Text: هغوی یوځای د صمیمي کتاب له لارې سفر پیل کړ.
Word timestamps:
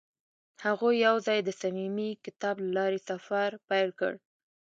هغوی 0.65 0.95
یوځای 1.07 1.39
د 1.43 1.49
صمیمي 1.61 2.09
کتاب 2.25 2.55
له 2.63 2.69
لارې 2.77 2.99
سفر 3.09 3.49
پیل 3.69 3.89
کړ. 3.99 4.13